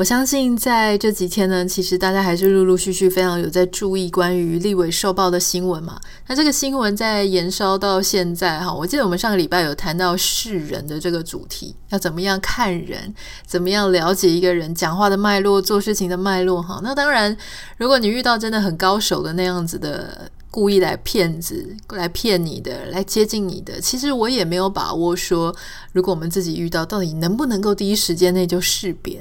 [0.00, 6.00] 我相信在这几天呢，其实大家还是陆陆续续非常有在注意关于立委受报的新闻嘛。
[6.26, 13.14] 那这个新闻在延烧到现在哈，我记得我们上个礼拜有谈到世人的这个主题，要怎么样看人，
[13.46, 16.80] 怎么样了解一个人讲话的脉络、做事情的脉络哈。
[16.82, 17.36] 那当然，
[17.76, 20.30] 如果你遇到真的很高手的那样子的。
[20.52, 25.54] 故意来骗子、来骗你的、来接近你的，其实我也没有把握说，
[25.92, 29.20] 如果我们自己遇到，到底能不能够第一时间内就识别。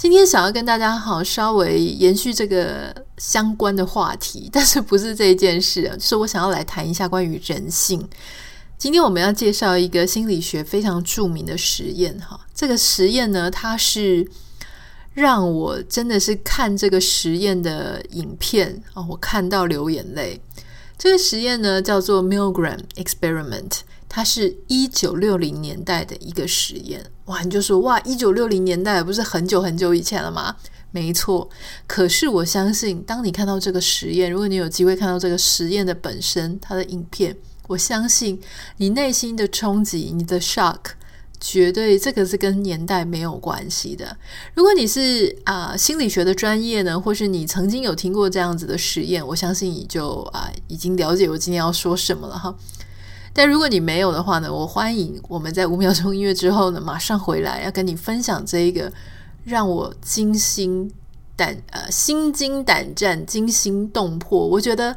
[0.00, 8.08] 今天想要跟大家好稍微延续这个相关的话题，但是不是这一件事啊，就是我想要来谈一下关于人性。
[8.78, 14.26] 今天我们要介绍一个心理学非常著名的实验哈，这个实验呢，它是。
[15.12, 20.40] 让我真的是看这个实验的影片啊，我看到流眼泪。
[20.96, 23.80] 这个实验呢叫做 Milgram Experiment，
[24.10, 27.10] 它是一九六零年代的一个实验。
[27.26, 30.56] 哇，你就说哇，一九六零年代不是很久很久以前了吗？
[30.90, 31.48] 没错。
[31.86, 37.36] 可是我相信，当你看到这个实验，如果你有机会看到这个实验的本身，它的影片，
[37.68, 38.40] 我相信
[38.78, 40.78] 你内心的冲击，你的 shock。
[41.42, 44.14] 绝对，这个是跟年代没有关系的。
[44.52, 52.54] 如果你是啊、心理学的专业呢，或是你曾经有听过这样子的实验，我相信你就啊、已经了解我今天要说什么了哈。
[53.32, 58.92] 但如果你没有的话呢，我欢迎我们在五秒钟音乐之后呢，马上回来要跟你分享这一个
[59.44, 60.92] 让我惊心
[61.36, 64.96] 胆呃心惊胆战、惊心动魄，我觉得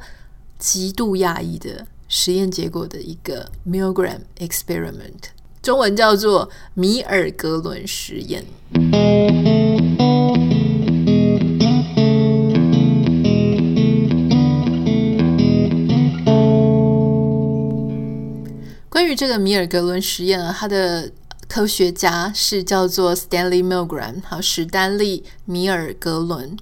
[0.57, 5.31] 极度讶异的实验结果的一个 Milgram Experiment。
[5.61, 8.43] 中文叫做米尔格伦实验。
[19.03, 21.11] 关于这个米尔格伦实验啊，它的
[21.49, 26.55] 科学家是叫做 Stanley Milgram，好，史丹利米尔格伦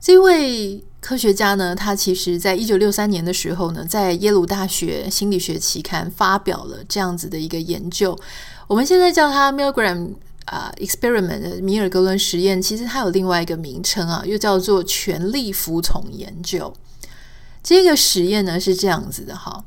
[0.00, 0.82] 这位。
[0.98, 8.18] 科学家呢，他其实在一九六三年的时候呢，在耶鲁大学心理学期刊发表了这样子的一个研究。
[8.66, 10.14] 我们现在叫它 Milgram
[10.46, 16.74] 啊、Experiment 米尔格伦实验，其实它有另外一个名称啊，又叫做权力服从研究。
[17.62, 19.64] 这个实验呢是这样子的哈，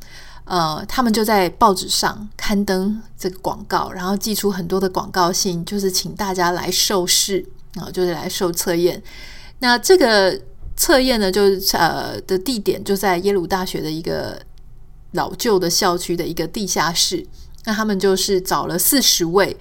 [0.49, 7.45] 呃，他们就在报纸上刊登这个广告，然后寄出很多的广告信，就是请大家来受试
[7.75, 9.01] 啊，就是来受测验。
[9.59, 10.41] 那这个。
[10.81, 14.41] 测验呢，就是呃的地点就在耶鲁大学的一个
[15.11, 17.27] 老旧的校区的一个地下室。
[17.65, 19.57] 那他们就是找了四十位，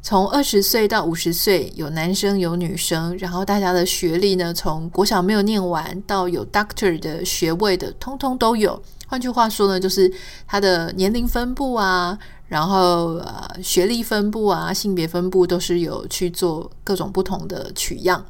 [0.00, 8.82] 从二十岁到五十岁，有男生有女生，然后大家的学历呢，从国小没有念完到有 Doctor 的学位的，通通都有。
[9.12, 10.10] 换句话说呢，就是
[10.46, 18.24] 他的年龄分布啊，然后呃学历分布啊，性别分布都是有去做各种不同的取样。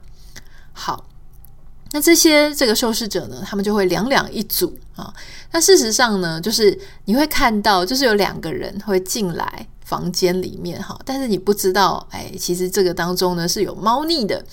[0.72, 1.06] 好。
[1.94, 5.14] 那这些这个受试者呢，他们就会两两一组啊。
[5.52, 14.44] 那事实上呢，就是你会看到，就是有两个人会进来房间里面哈，但是你不知道，哎，其实这个当中呢是有猫腻的。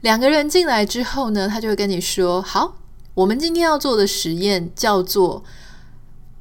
[0.00, 2.74] 两个人进来之后呢，他就会跟你说：“好，
[3.14, 5.42] 我们今天要做的实验叫做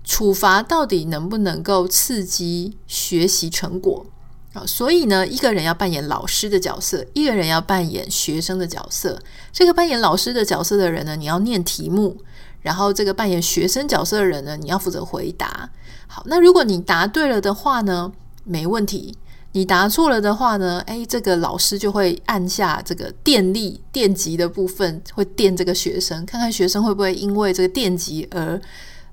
[0.03, 4.05] 处罚到底能不能够刺激学习成果。”
[4.53, 9.21] 啊，所以呢，一个人要扮演老师的角色，一个人要扮演学生的角色。
[9.51, 12.15] 这个扮演老师的角色的人呢，你要念题目；
[12.61, 15.69] 然后这个扮演学生角色的人呢，你要负责回答。
[16.07, 18.11] 好，那如果你答对了的话呢，
[18.43, 19.13] 没问题；
[19.51, 28.59] 你答错了的话呢，诶，这个老师就会按下这个电力电极的部分，会电这个学生，看看学生会不会因为这个电极而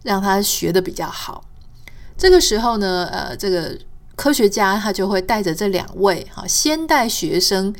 [0.03, 1.45] 让他学的比较好。
[2.17, 3.79] 这个时候呢，呃，这个。
[4.17, 7.75] 科学家他就会带着这两位哈，先带学生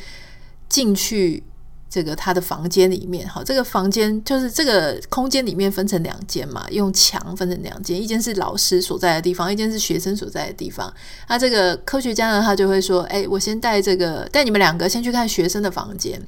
[0.69, 1.43] 进去
[1.89, 10.93] 这个他的房间里面哈，这个房间就是这个空间里面分成两间嘛，用墙分成两间，一间是老师所在的地方，一间是学生所在的地方。
[11.29, 16.21] 那这个科学家呢，他就会说：“哎，我先带这个带你们两个先去看学生的房间。”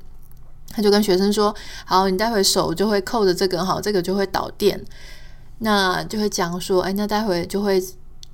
[0.70, 4.82] 他就跟学生说：“好，你待会手就会扣着这个哈，这个就会导电，
[5.58, 7.82] 那就会讲说：哎，那待会就会。”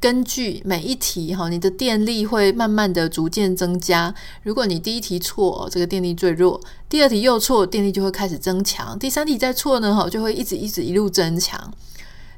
[0.04, 4.14] 根据每一题哈，你的电力会慢慢的逐渐增加。
[4.42, 6.60] 如果你第一题错，这个电力最弱；
[6.90, 11.72] 第二题又错，电力就会开始增强；第三题再错呢，哈，就会一直一直一路增强。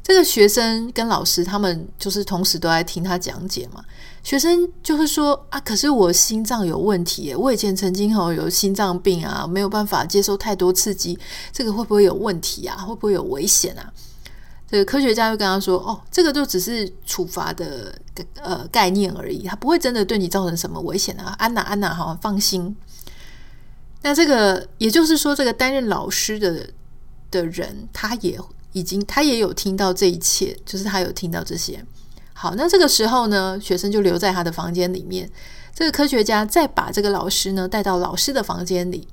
[0.00, 3.82] 这个学生跟老师他们就是同时都在听他讲解嘛。
[4.22, 11.18] 学生就会说啊，可是我心脏有问题，我以前曾经有有心脏病啊，没有办法接受太多刺激，
[11.52, 12.76] 这个会不会有问题啊？
[12.76, 13.92] 会不会有危险啊？
[14.68, 17.96] 这个科学家就跟他说：“哦，这个就只是处罚的
[18.42, 22.76] 呃概念而已，他不会真的对你造成什么危险啊。”安娜，安娜，好，放心。
[24.02, 26.68] 那这个也就是说，这个担任老师的
[27.30, 28.38] 的人，他也
[28.72, 31.84] 已经他也有听到这一切，就是他有听到这些。
[32.32, 35.30] 好，那这个时候呢，学生就留在他的房间里面。
[35.74, 39.06] 这个科学家再把这个老师呢带到老师的房间里，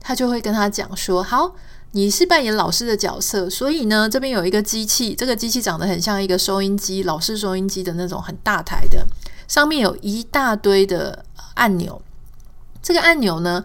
[0.00, 1.54] 他就会跟他讲说：“好，
[1.96, 9.06] 你是扮演老师的角色，所以呢，这边有一个机器，这个机器长得很像一个收音机，老式收音机的那种很大台的，
[9.48, 12.02] 上面有一大堆的按钮。
[12.82, 13.64] 这个按钮呢，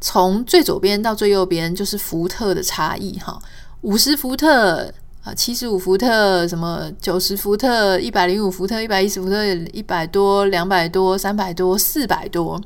[0.00, 3.40] 从最左边到最右边就是伏特的差异，哈，
[3.82, 4.92] 五十伏特
[5.22, 12.60] 啊。”七十五伏特，什么九十伏特，一百零五伏特，一百一十伏特，一百多，两百多，三百多，四百多。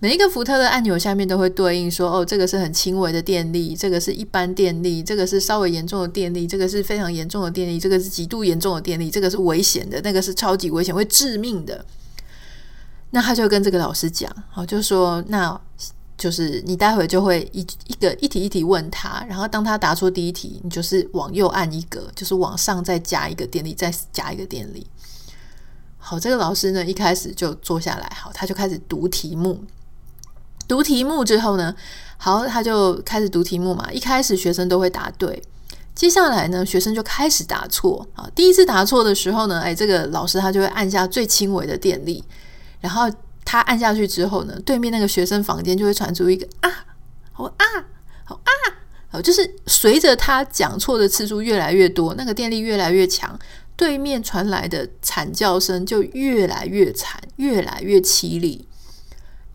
[0.00, 11.84] 每一个伏特的按钮下面都会对应说，哦，这个是很轻微的电力，这个是一般电力，这个是稍微严重的电力，这个是非常严重的电力，这个是极度严重的电力，这个是危险的，那个是超级危险，会致命的。
[13.10, 15.60] 那他就跟这个老师讲，好，就说那。
[16.20, 24.86] 就是你待会就会一一个一题一题问他，然后当他答出第一题，你就是往右按一格，就是往上再加一个电力，再加一个电力。
[25.96, 29.64] 好，这个老师呢一开始就坐下来，好，他就开始读题目。
[30.70, 31.74] 读题目之后呢，
[32.16, 33.90] 好，他就开始读题目嘛。
[33.92, 35.42] 一开始学生都会答对，
[35.96, 38.06] 接下来呢，学生就开始答错。
[38.14, 42.22] 啊，第一次答错的时候呢，哎，这个老师他就会按下最轻微的电力，
[42.80, 43.10] 然后。
[43.42, 46.70] 他按下去之后呢，对面那个学生房间就会传出一个啊，
[47.32, 47.64] 好啊，
[48.22, 48.52] 好啊，
[49.08, 53.36] 好，就是随着他讲错的次数越来越多，那个电力越来越强，
[53.74, 58.68] 对面传来的惨叫声就越来越惨，越来越凄厉，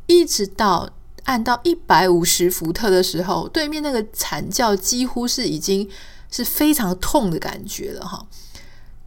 [0.08, 0.90] 一直到
[1.26, 5.88] 按到一百五十伏特的时候，对面那个惨叫几乎是已经
[6.32, 8.26] 是非常痛的感觉了哈。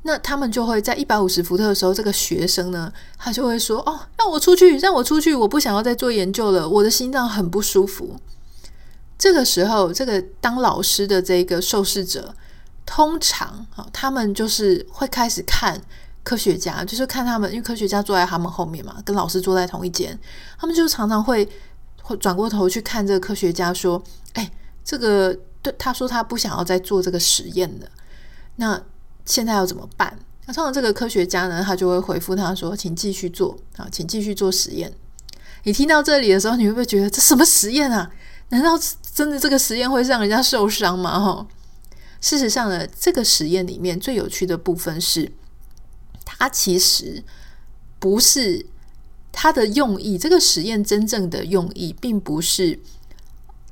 [0.03, 8.17] 那他们就会在一百五十伏特的时候，这个学生呢，他就会说：“哦，让我出去，让我出去，我不想要再做研究了，我的心脏很不舒服。”
[9.19, 12.35] 这个时候，这个当老师的这个受试者，
[12.87, 15.79] 通常啊，他们就是会开始看
[16.23, 20.17] 科学家，就是看他们，因为科学家坐在他们后面嘛，跟老师坐在同一间，
[20.59, 21.47] 他们就常常会
[22.17, 24.03] 转过头去看这个科学家，说
[24.35, 24.51] ：“哎，
[24.85, 27.89] 这个对，他说他不想要再做这个实验了。”
[28.57, 28.83] 那。
[29.29, 30.19] 现在要怎么办？
[30.47, 34.91] 那通常这个科学家呢，他就会回复他说：“请继续做啊，请继续做实验。”
[35.65, 38.11] 你听到这里的时候，你会不会觉得这什么实验啊？
[38.49, 38.71] 难道
[39.15, 41.21] 真的这个实验会让人家受伤吗？
[41.21, 41.47] 哈，
[42.23, 45.31] 事实上呢，这个实验里面最有趣的部分是，
[46.25, 47.23] 它其实
[47.99, 48.65] 不是
[49.41, 50.19] 它的用意。
[50.19, 52.77] 这个实验真正的用意，并不是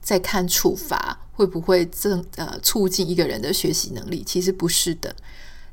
[0.00, 5.16] 在看处罚会不会增呃促进一个人的学习能力，其实不是的。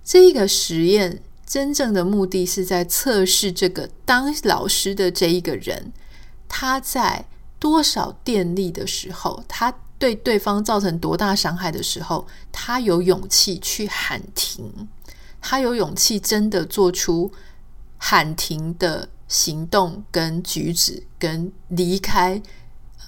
[0.04, 5.94] 这个实验真正的目的是在测试这个当老师的这一个人，
[6.50, 7.28] 他在
[7.60, 14.90] 多少电力的时候，他对对方造成多大伤害的时候，他有勇气去喊停，
[15.40, 17.32] 他有勇气真的做出
[18.00, 22.42] 喊停的行动跟举止，跟离开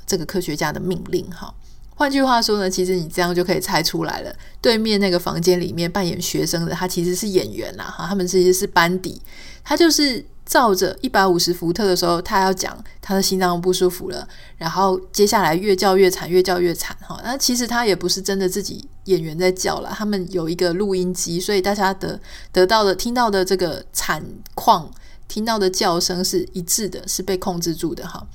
[0.06, 1.54] 这个科学家的命令，哈。
[1.98, 4.36] 换句话说呢，其实你这样就可以猜出来了。
[4.60, 9.22] 对面那个房间里面扮演学生的他其实是演员呐，哈，他们其实是班底。
[9.64, 17.18] 他就是照着一百五十伏特的时候，他要讲他的心脏不舒服了，然后接下来越叫越惨，越叫越惨，哈。
[17.24, 22.20] 那其实他也不是真的自己演员在叫了，他们有一个录音机，所以大家得
[22.52, 24.22] 得到的、听到的这个惨
[24.54, 24.92] 况、
[25.28, 28.28] 听到的叫声是一致的，是被控制住的，哈。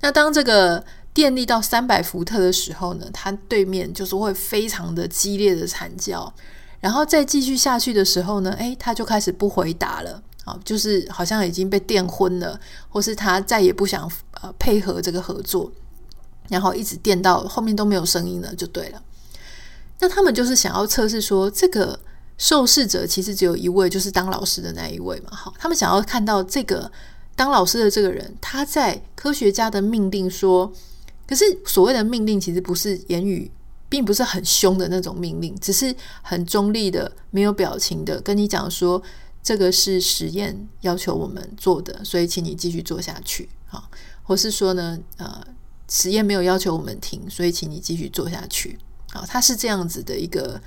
[0.00, 0.84] 那当这个。
[1.14, 6.32] 电力到三百伏特的时候呢，他对面就是会非常的激烈的惨叫，
[6.80, 14.10] 然后再继续下去的时候呢，诶，他就开始不回答了，啊，就是好像已经被电昏了，或是他再也不想
[14.40, 15.70] 呃配合这个合作，
[16.48, 19.02] 然后一直电到后面都没有声音了，就对了。
[20.00, 22.00] 那他们就是想要测试说，这个
[22.38, 26.90] 受试者其实只有一位，就是当老师的那一位嘛，好，他们想要看到这个
[27.34, 30.72] 当老师的这个人，他在科学家的命令说。
[31.24, 33.50] 可是所谓的命令，其实不是言语，
[33.88, 39.02] 并不是很凶的那种命令，只是很中立的、没有表情的跟你讲说，
[39.42, 43.88] 这个是实验要求我们做的，所以请你继续做下去，好，
[44.24, 45.42] 或是说呢，呃，
[45.88, 48.78] 实验没有要求我们停，所以请你继续做下去，
[49.12, 50.60] 好，他是这样子的一个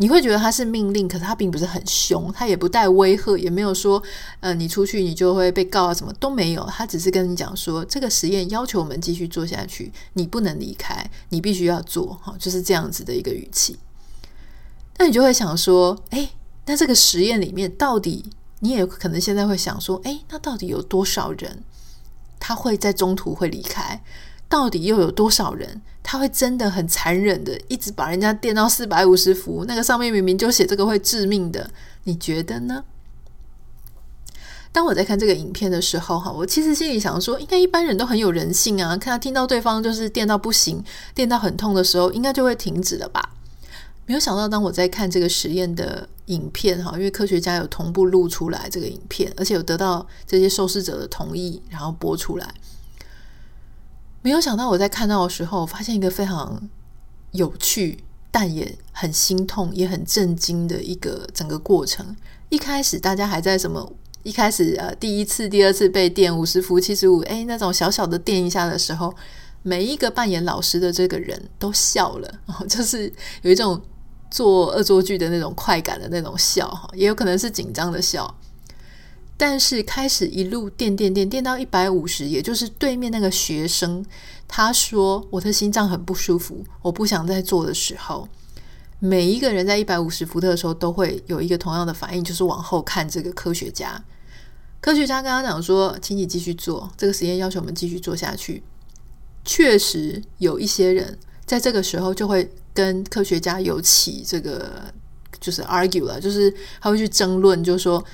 [0.00, 4.02] 你会觉得他是命令，可是他并不是很凶，他也不带威吓，也没有说，
[4.40, 6.64] 呃，你出去你就会被告啊，什么都没有。
[6.68, 13.78] 他只是跟你讲说，这个实验要求我们继续做下去，你不能离开，你必须要做，哈，就是这样子的一个语气。
[14.96, 16.30] 那你就会想说，哎，
[16.64, 18.24] 那这个实验里面到底，
[18.60, 21.62] 你也可能现在会想说，哎，那到底有多少人
[22.38, 24.02] 他会在中途会离开？
[24.48, 29.64] 到底又有多少人，他会真的很残忍的一直把人家电到四百五十伏？
[29.68, 31.70] 那个上面明明就写这个会致命的，
[32.02, 32.82] 你觉得呢？
[34.72, 40.82] 当我在看这个影片的时候，哈，我其实心里想说，应该一般人都很有人性啊，看他听到对方就是电到不行、
[41.14, 43.36] 电到很痛的时候，应该就会停止了吧？
[44.06, 52.52] 没有想到，当我在看这个实验的影片，哈，因为科学家有同步录出来这个影片，而且有得到这些受试者的同意，然后播出来。
[54.22, 56.68] 没有想到，我在看到的时候，发现一个非常
[57.32, 62.14] 有趣，但也很心痛、也很震惊的一个整个过程。
[62.50, 63.92] 一开始大家还在什么？
[64.22, 69.14] 一开始呃，第一次、第二次被电五十伏、七十五，哎，那种小小的电一下的时候，
[69.62, 73.10] 每一个扮演老师的这个人都笑了，就是
[73.40, 73.80] 有一种
[74.30, 78.34] 做恶作剧的那种快感的那种笑，哈，也有可能是紧张的笑。
[79.40, 84.04] 但是开始一路电电电电到一百五十，也就是对面那个学生，
[84.46, 88.28] 他说我的心脏很不舒服，我不想再做的时候，
[88.98, 94.04] 每一个人在一百五十伏特的时候都会有一个同样的反应，就是往后看这个科学家。
[94.82, 98.62] 科学家跟他讲说，请你继续做这个实验，要求我们继续做下去。
[99.46, 104.92] 确实有一些人在这个时候就会跟科学家有起这个
[105.40, 108.04] 就是 argue 了，就是他会去争论，就是说。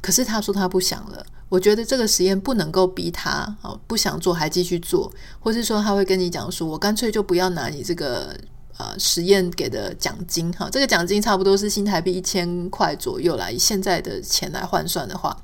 [0.00, 5.10] 可是他说他不想了，我觉得这个实验不能够逼他哦，不想做还继续做，
[5.40, 8.36] 或是说他会跟你讲说，我干脆就不要拿你这个
[8.76, 10.52] 呃实验给的奖金。
[10.52, 15.36] 哈，这个奖金差不多是新台币一千块左右啦，以现在的钱来换算的话，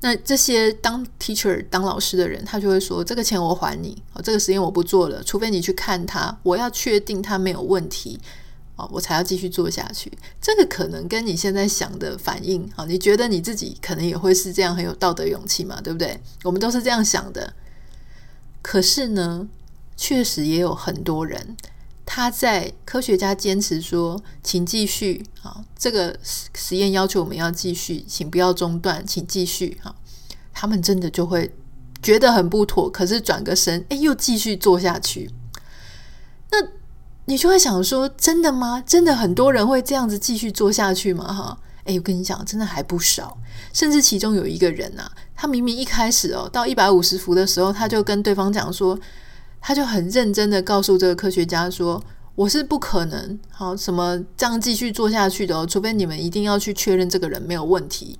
[0.00, 8.18] 那这些当 teacher 当老师的人，他就会说这个钱我还你，哦，这个实验我不做了，除非你去看他，我要确定他没有问题。
[8.76, 10.10] 哦，我才要继续做下去。
[10.40, 15.80] 这个可能跟你现在想的反应，好，你觉得你自己可能也会是这样很有道德勇气嘛？
[15.80, 16.18] 对不对？
[16.44, 17.54] 我们都是这样想的。
[18.62, 19.46] 可是呢，
[19.96, 21.56] 确实也有很多人，
[22.06, 29.94] 他在科学家坚持说，请继续，啊，这个实验要求我们要继续，请不要中断，请继续，哈，
[30.52, 31.52] 他们真的就会
[32.02, 35.30] 觉得很不妥，可是转个身，哎，又继续做下去。
[37.26, 38.82] 你就会想说，真的吗？
[38.84, 41.32] 真的很多人会这样子继续做下去吗？
[41.32, 43.38] 哈，诶，我跟你讲，真的还不少。
[43.72, 48.98] 甚至其中有一个人啊，他明明一开始哦，到一百五十伏的时候，他就跟对方讲说，
[49.60, 52.02] 他就很认真的告诉这个科学家说，
[52.34, 58.18] 我是不可能好什么这样继续做下去的哦，除非你们一定要去确认这个人没有问题。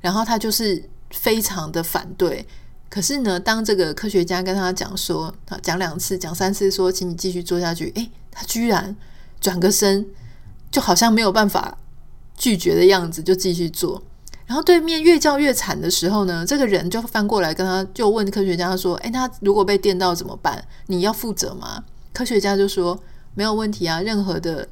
[0.00, 2.46] 然后他就是非常的反对。
[2.88, 8.10] 可是呢，当这个科学家跟他讲说，啊，讲两次，讲三次，说，请你继续做下去，诶。
[8.30, 8.94] 他居然
[9.40, 10.06] 转个身，
[10.70, 11.78] 就好像没有办法
[12.36, 14.02] 拒绝的样子，就继续做。
[14.44, 20.62] 然后对面越叫越惨的时候呢，这个人就翻过来跟他就问科学家说：“诶，他如果被电到怎么办？
[20.86, 22.98] 你要负责吗？”科学家就说
[23.34, 24.68] ：“没有问题啊，任何的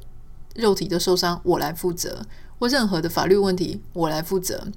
[0.55, 2.25] 肉体的受伤我来负责，
[2.59, 4.69] 或任何的法律问题我来负责。”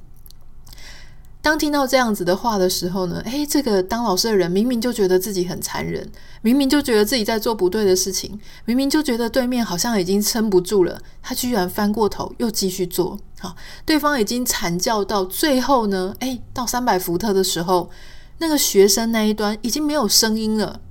[1.42, 6.10] 当听到这样子的话的时候呢，诶，这个当老师的人明明就觉得自己很残忍，
[6.42, 13.18] 明明就觉得自己在做不对的事情，明明就觉得对面好像已经撑不住了，他居然翻过头又继续做。
[13.40, 17.90] 好，对方已经惨叫到最后呢，诶，到三百伏特的时候，
[18.40, 20.82] 那个学生那一端已经没有声音了，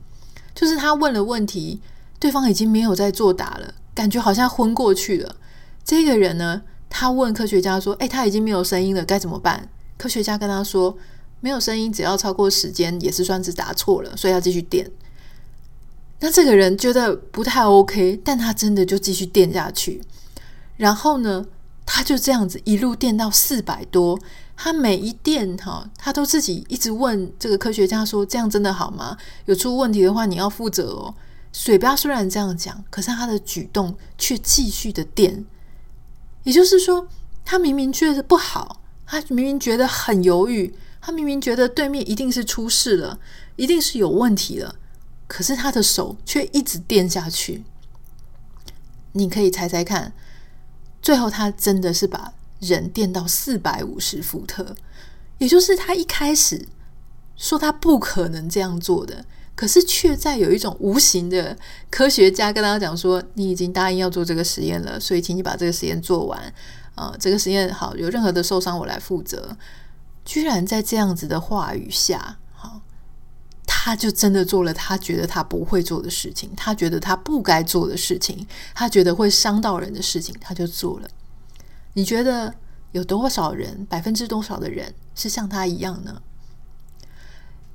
[0.54, 1.82] 就是他问了问题，
[2.18, 5.36] 对方已经没有在作答了，感觉好像昏过去了。
[5.84, 10.96] 这个人呢，他问科学家说：“诶，他已经没有声音了，该怎么办？”科学家跟他说
[11.40, 14.90] ：“没有声音，只要超过时间也是算是答错了，所以要继续电。”
[16.20, 20.00] 那这个人觉得不太 OK，但他真的就继续电下去。
[20.76, 21.44] 然后呢，
[21.84, 24.18] 他就这样子一路电到四百多。
[24.58, 29.14] 他每一电哈，他都自己一直问这个科学家说：“这样真的好吗？
[29.44, 31.14] 有出问题的话，你要负责哦。”
[31.52, 35.44] 水标虽然这样讲，可是他的举动却继续的电。
[36.44, 37.06] 也就是说，
[37.44, 38.80] 他明明觉得不好。
[39.06, 43.20] 他明明觉得很犹豫，他明明觉得对面一定是出事了，
[43.54, 44.74] 一定是有问题了，
[45.28, 47.62] 可是他的手却一直电下去。
[49.12, 50.12] 你可以猜猜看，
[51.00, 54.76] 最后他真的是把人电到四百五十伏特，
[55.38, 56.66] 也就是他一开始
[57.36, 61.56] 说他不可能这样做的，可是却在有一种无形的
[61.88, 66.52] 科学家跟他讲说：“你已经答应要做这个实验了，所以请你把这个实验做完。
[66.96, 69.56] 啊、这个实验好，有任何的受伤我来负责。”
[70.26, 72.80] 居然在这样子的话语下，好，
[73.64, 81.08] 他就真的做了他觉得他不会做的事情，他觉得他不该做的事情，他觉得会伤到人的事情，他就做了。
[81.92, 82.52] 你觉得
[82.90, 86.20] 有多少人，百分之多少的人是像他一样呢？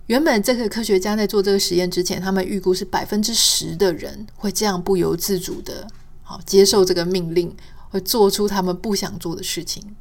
[0.07, 5.87] 原本这个科学家在做这个实验之前，他们预估是百分之十的人会这样不由自主的，
[6.21, 7.55] 好，接受这个命令，
[7.91, 9.95] 会做出他们不想做的事情。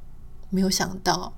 [0.48, 1.34] 没有想到，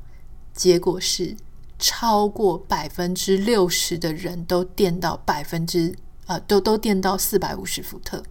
[0.55, 1.37] 结果是
[1.79, 5.95] 超过百分之六十的人都电到百分之
[6.27, 8.23] 啊，都都电到四百五十伏特。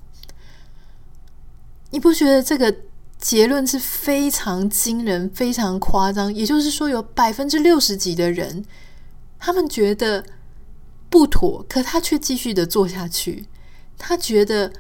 [1.90, 2.74] 你不觉得这个
[3.20, 6.34] 结论是非常惊人、非常夸张？
[6.34, 8.63] 也就是说，有百分之六十几的人。
[9.38, 10.24] 他们觉得
[11.10, 13.48] 不妥，可他却继续的做下去。
[13.98, 14.72] 他觉得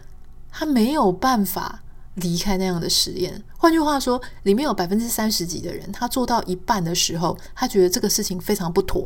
[0.49, 1.83] 他没有办法
[2.21, 3.43] 离开那样的实验。
[3.57, 9.05] 换句话说，里面有百分之三十几的人，他做到一半的时候，他觉得这个事情非常不妥，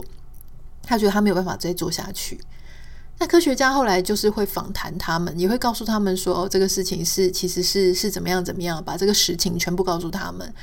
[0.83, 2.39] 他觉得他没有办法再做下去。
[3.17, 10.53] 那科学家后来就是会访谈他们，也会告诉他们说，哦，这个事情是其实是是怎么样怎么样，把这个实情全部告诉他们。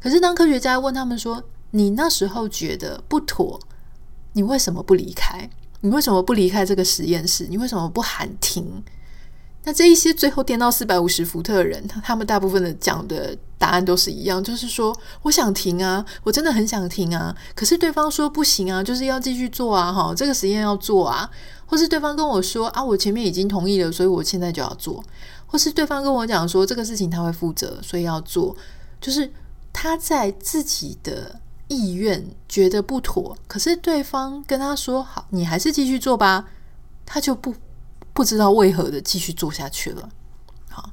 [0.00, 3.60] 可是当科学家问他们说：“你那时候觉得不妥？”
[4.34, 5.48] 你为什么不离开？
[5.82, 7.46] 你为什么不离开这个实验室？
[7.50, 8.82] 你为什么不喊停？
[9.64, 21.28] 那这一些最后电到四百五十伏特的人，他他们大部分的讲的答案都是一样，就是说我想停啊，我真的很想停啊，可是对方说不行啊，就是要继续做啊，哈，这个实验要做啊，
[21.66, 25.02] 或是对方跟我说啊，我前面已经同意了，所以我现在就要做，
[25.46, 28.56] 或是对方跟我讲说这个事情他会负责，所以要做，
[29.00, 29.30] 就是
[29.72, 31.40] 他在自己的。
[31.68, 36.44] 意愿觉得不妥，可是对方跟他说好，你还是继续做吧，
[37.06, 37.54] 他就不
[38.12, 40.08] 不知道为何的继续做下去了。
[40.68, 40.90] 好，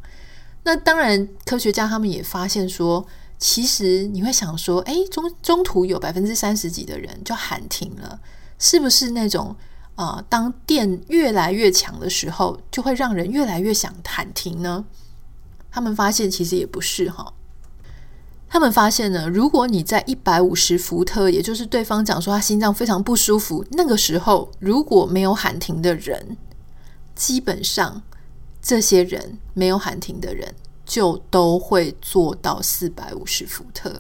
[0.64, 3.06] 那当然，科学家他们也发现说，
[3.38, 8.20] 其实你会想说，哎，中中途有百分之三十几的人就喊停了，
[8.58, 9.56] 是不是那种
[9.96, 14.86] 啊、当电越来越强的时候，就会让人越来越想喊停呢？
[15.70, 17.34] 他们发现其实也不是哈。
[18.48, 26.38] 他们发现呢，如果你在一百五十伏特，也就是对方讲说他心脏非常不舒服，那个时候如果没有喊停的人，
[27.20, 28.01] 基本上
[28.62, 30.55] 这些人没有喊停的人
[30.86, 34.00] 就都会做到四百五十伏特。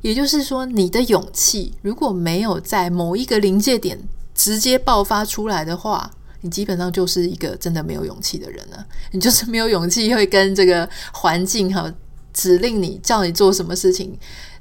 [0.00, 3.96] 也就是说，你的勇气如果没有在某一个临界点
[4.34, 6.10] 直接爆发出来的话，
[6.40, 8.84] 你基本上就是一个真的没有勇气的人了。
[9.12, 11.92] 你就是没有勇气会跟这个环境哈。
[12.32, 14.16] 指令你叫你做什么事情，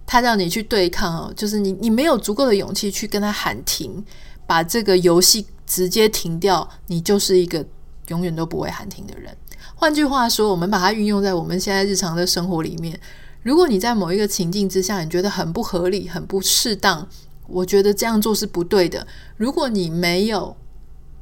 [0.06, 4.04] 他让你去对抗哦，就是你你没有足够的勇气去跟他喊停，
[4.47, 7.63] 把这个游戏直接停掉，你就是一个
[8.10, 9.36] 永远都不会喊停的人。
[9.76, 13.00] 换句话说，我们把它运用在我们现在日常的生活里面，
[13.41, 17.08] 如果你在某一个情境之下，你觉得很不合理、很不适当，
[17.48, 19.08] 我觉得这样做是不对的。
[19.38, 20.56] 如果你没有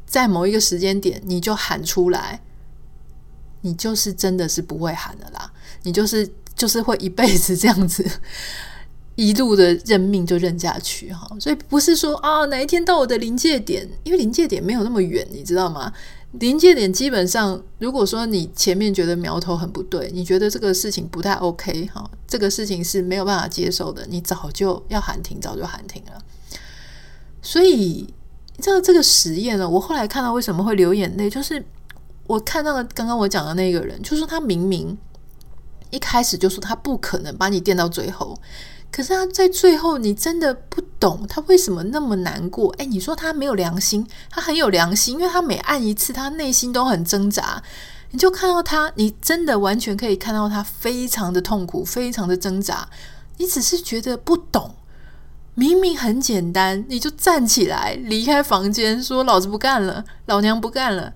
[0.05, 2.41] 在某一个时间点，你就喊出来。
[3.61, 8.05] 你就是真的是不会喊的啦，你就是就是会一辈子这样子
[9.15, 15.91] 一路的认命就认下去哈，所以不是说啊哪一天到我的临界点，因为临界点没有那么远，你知道吗？
[16.33, 26.21] 临界点基本上，如果说你前面觉得苗头很不对，你觉得这个事情不太 OK 哈，这个事情是没有办法接受的，你早就要喊停，早就喊停了。
[27.41, 28.07] 所以
[28.55, 31.65] 你知道这个实验呢，我后来看到为什么会流眼泪，就是。
[32.27, 34.97] 我看到了刚刚我讲的那个人，就是他明明
[35.91, 38.37] 一开始就说他不可能把你电到最后，
[38.91, 42.71] 可是他在最后，你真的不懂他为什么那么难过。
[42.77, 47.61] 诶，你说他没有良心，他很有良心，因为他每按一次，他内心都很挣扎。
[48.11, 52.87] 你就看到他，你真的完全可以看到他非常的痛苦，非常的挣扎。
[53.37, 54.73] 你只是觉得不懂，
[55.53, 61.13] 明明很简单，你就站起来离开房间，说老子不干了，老娘不干了。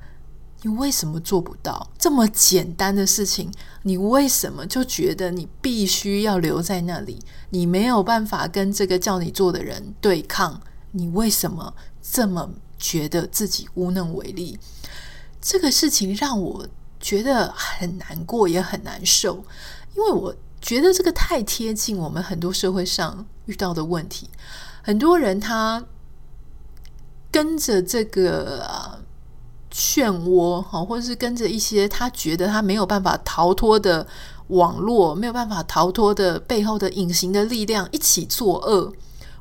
[0.64, 3.52] 你为什么做不到这么简单的事情？
[3.82, 7.20] 你为什么就觉得你必须要留在那里？
[7.50, 10.62] 你没有办法跟这个叫你做的人对抗？
[10.92, 14.60] 你为什么这么觉得自己无能为力？
[15.42, 16.68] 这个事情让我
[17.00, 19.44] 觉得很难过，也很难受，
[19.96, 24.30] 因为我觉得这个太贴近我们很多社会上遇到的问题。
[24.84, 25.84] 很多人他
[27.32, 29.01] 跟着这个。
[29.74, 34.06] 漩涡哈，或者是跟着一些他觉得他没有办法逃脱的
[34.48, 38.92] 网络，没有办法逃脱的背后的隐形的力量一起作恶。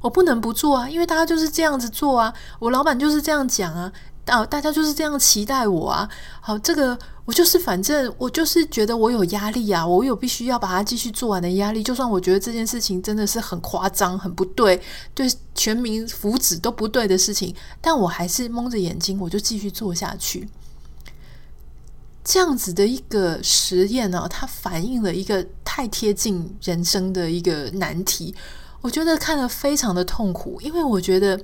[0.01, 3.93] 我不能不做啊，因为大家就是这样子做啊，我老板就是这样讲啊。
[4.27, 6.09] 啊，大家就是这样期待我啊。
[6.41, 6.97] 好，这个
[7.31, 11.81] 我就是反正我就是觉得我有压力啊，我有必须要把它继续做完的压力。
[11.81, 14.83] 就算我觉得这件事情真的是很夸张、很不对，
[15.15, 20.49] 对全民福祉都不对的事情，但我还是蒙着眼睛，我就继续做下去。
[22.25, 28.35] 这样子的一个实验呢，它反映了一个太贴近人生的一个难题。
[28.81, 31.41] 我觉得看了非常的痛苦，因为我觉得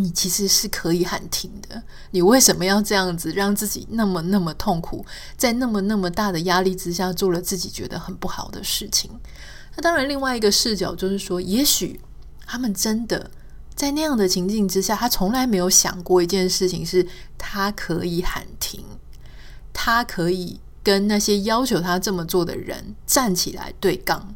[0.00, 1.82] 你其实是可以喊停的。
[2.12, 5.04] 你为什么要这样子让自己那么那么痛苦，
[5.36, 9.10] 在那么那么大的压力之下做了自己觉得很不好的事情？
[9.74, 12.00] 那当然，另外一个视角就是说，也许
[12.46, 13.28] 他们真的
[13.74, 17.04] 在那样的情境之下，他从来没有想过一件事情，是
[17.36, 18.84] 他可以喊停。
[19.72, 24.34] 他可以跟那些要求他这么做的人站起来对杠，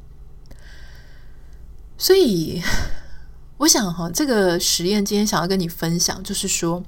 [1.98, 2.62] 所以
[3.62, 6.82] 我想哈，这个实验今天想要跟你分享，就是说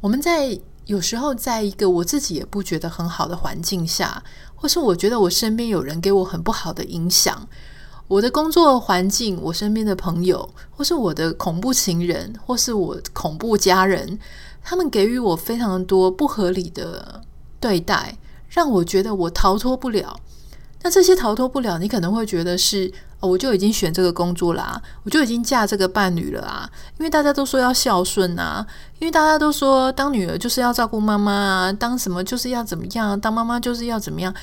[0.00, 4.22] 我们在有时候在一个我自己也不觉得很好的环境下，
[4.54, 7.46] 或是我觉得我身边有人给我很不好的影响，
[8.08, 14.18] 我的工作环境、我身边的朋友，或是我的恐怖情人，或是我恐怖家人，
[14.62, 17.20] 他们给予我非常多不合理的。
[17.60, 18.16] 对待
[18.48, 20.18] 让我觉得我逃脱不了，
[20.82, 22.90] 那这些逃脱不了，你可能会觉得是，
[23.24, 28.66] 我就已经选这个工作啦，我就已经嫁这个伴侣了啊，因为大家都说要孝顺啊，
[28.98, 34.34] 因为大家都说当女儿就是要照顾妈妈啊，当什么就是要怎么样，当妈妈就是要怎么样。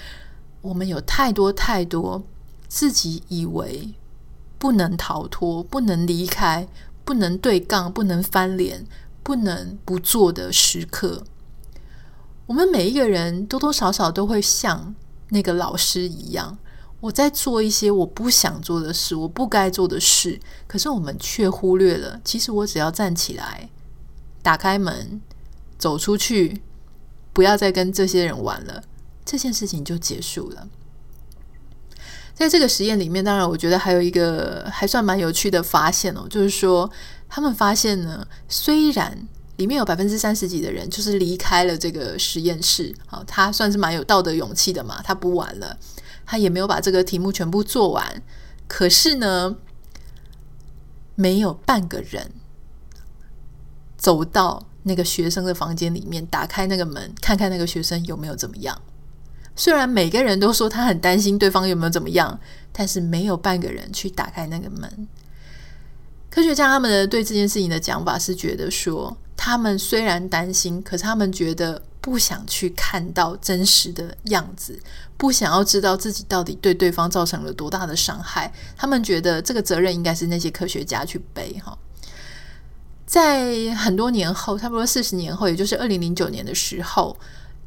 [0.61, 2.21] 我们有太多太多
[2.67, 3.93] 自己以为
[4.59, 6.67] 不能逃脱、不能离开、
[7.03, 8.85] 不能对杠、不能翻脸、
[9.23, 11.23] 不能不做的时刻。
[12.45, 14.93] 我们每一个人多多少少都会像
[15.29, 16.57] 那个老师一样，
[17.01, 23.69] 我在做一些我不想做的事，我不该做的事，可是我们却忽略了，其实我只要站起来，
[24.41, 25.19] 打开门，
[25.77, 26.61] 走出去，
[27.33, 28.83] 不要再跟这些人玩了，
[29.25, 30.67] 这件事情就结束了。
[32.33, 36.89] 在这个实验里面，当然我觉得还有一个还算蛮有趣的发现哦，就是说
[37.27, 45.77] 他们发现呢，虽然里面有百分之三十几的人就是离开了这个实验室，好，他算是蛮有道德勇气的嘛，他不玩了，
[46.25, 48.21] 他也没有把这个题目全部做完。
[48.67, 49.55] 可是呢，
[51.15, 52.31] 没有半个人
[53.97, 58.81] 走到那个学生的房间里面，打开那个门，看看那个学生有没有怎么样。
[59.55, 62.39] 虽然每个人都说他很担心对方有没有怎么样，
[62.71, 65.07] 但是没有半个人去打开那个门。
[66.29, 74.77] 科学家他们的对这件事情的讲法是觉得说，他们虽然担心，可是他们觉得不想去看到真实的样子，
[75.15, 78.51] 不想要知道自己到底对对方造成了多大的伤害。
[78.75, 81.53] 他们觉得这个责任应该是那些科学家去背。
[81.63, 81.77] 哈，
[83.05, 87.15] 在很多年后，差不多四十年后，也就是二零零九年的时候。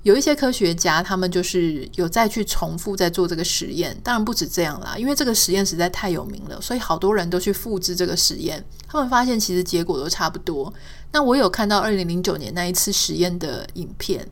[0.04, 3.98] 有一些科学家，他们就是有再去重复在做这个实验。
[4.04, 8.62] 当然不止这样啦，因为这个实验实在太有名了，所以好多人都去复制这个实验。
[8.86, 10.72] 他们发现其实结果都差不多。
[11.10, 14.28] 那我有看到二零零九年那一次实验的影片，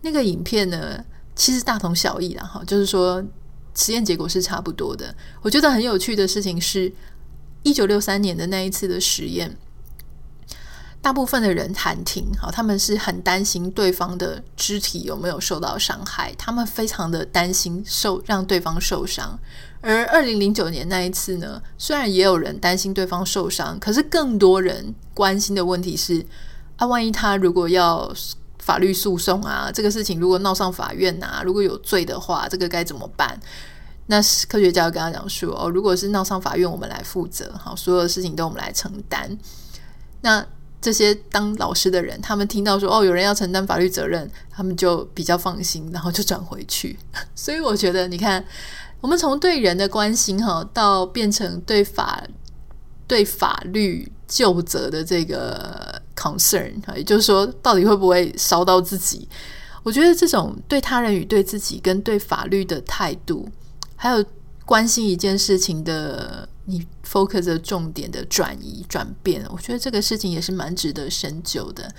[0.00, 1.04] 那个影片呢，
[1.36, 3.22] 其实大同小异啦，哈，就是说
[3.74, 5.14] 实验结果是差不多的。
[5.42, 6.90] 我觉得很有趣的事情是，
[7.62, 9.54] 一九六三年的那一次的实验。
[11.04, 19.38] 大部分的人喊停，好，他们是很担心对方的肢体有没有受到伤害，他们非常的担心受让对方受伤。
[19.82, 26.24] 而二零零九年那一次呢，虽然也有人担心对方受伤，可是更多人关心的问题是：
[26.76, 28.10] 啊，万一他如果要
[28.60, 33.38] 法律诉讼啊，这个事情如果闹上法院啊，如果有罪的话，这个该怎么办？
[34.06, 39.36] 那科学家跟他讲说：哦，如果是闹上法院，我们来负责，好，所有的事情都我们来承担。
[40.22, 40.42] 那
[40.84, 46.98] 这些当老师的人，他们听到说哦，有人要承担法律责任，他们就比较放心，然后就转回去。
[47.34, 48.44] 所以我觉得，你看，
[49.00, 52.22] 我们从对人的关心哈，到变成对法
[53.06, 59.26] 对法律究责的这个 concern，也就是说，到底会不会烧到自己？
[59.82, 63.48] 我觉得这种对他人与对自己跟对法律的态度，
[63.96, 64.22] 还有
[64.64, 66.48] 关心一件事情的。
[66.66, 71.94] 你 focus 的重点的转移转变，我觉得这个事情也是蛮值得深究的。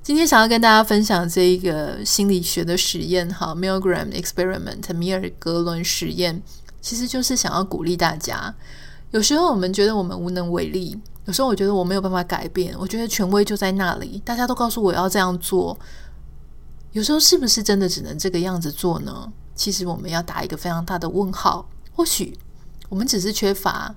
[0.00, 6.40] 今天想要跟大家分享这一个心理学的实验，哈，Milgram Experiment 米尔格伦实验，
[6.80, 8.54] 其实就是想要鼓励大家。
[9.10, 15.76] 有时候我们觉得我们无能为力，有时候我觉得我没有办法改变，我觉得权威就在那里，大家都告诉我要这样做。
[16.92, 19.32] 有时候是不是真的只能这个样子做呢？
[19.56, 21.68] 其实我们要打一个非常大的问号。
[21.96, 22.38] 或许。
[22.88, 23.92] 我们只是缺乏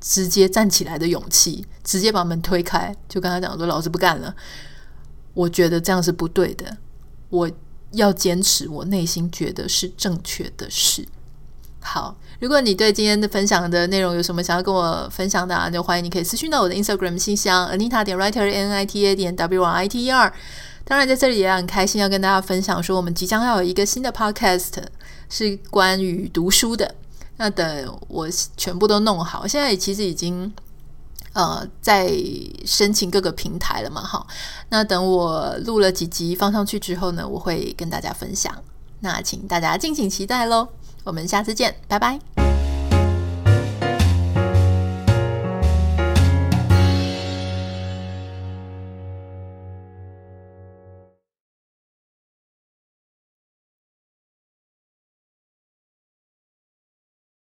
[0.00, 4.34] 直接站起来的勇气，直接把门推开，就跟他讲说：“老子不干了。”
[5.34, 6.78] 我觉得这样是不对的，
[7.28, 7.48] 我
[7.92, 11.06] 要坚持我内心觉得是正确的事。
[11.78, 20.10] 好，如果你对今天的分享的内容有什么想要跟我分享的啊，就欢迎你可以私讯到我的 Instagram 信箱 Anita 点 Writer N I T A 点 W R I T E
[20.10, 20.34] R。
[20.84, 24.72] 当然，在这里也很开心要跟大家分享，说我们即将要有一个新的 Podcast，
[25.28, 26.96] 是关于读书的。
[27.38, 30.52] 那等我全部都弄好，现在其实已经
[31.32, 32.12] 呃在
[32.66, 34.26] 申请各个平台了嘛，哈。
[34.68, 38.54] 那等我录了几集放上去之后呢，我会跟大家分享。
[39.00, 40.68] 那请大家敬请期待喽。
[41.04, 42.47] 我们下次见，拜拜。